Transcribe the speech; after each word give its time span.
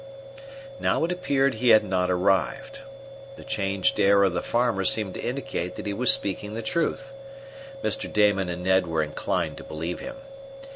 Now 0.79 1.03
it 1.03 1.11
appeared 1.11 1.53
he 1.53 1.69
had 1.69 1.83
not 1.83 2.09
arrived. 2.09 2.79
The 3.35 3.43
changed 3.43 3.99
air 3.99 4.23
of 4.23 4.33
the 4.33 4.41
farmer 4.41 4.83
seemed 4.83 5.13
to 5.13 5.19
indicate 5.23 5.75
that 5.75 5.85
he 5.85 5.93
was 5.93 6.11
speaking 6.11 6.55
the 6.55 6.63
truth. 6.63 7.15
Mr. 7.83 8.11
Damon 8.11 8.49
and 8.49 8.63
Ned 8.63 8.87
were 8.87 9.03
inclined 9.03 9.57
to 9.57 9.63
believe 9.63 9.99
him. 9.99 10.15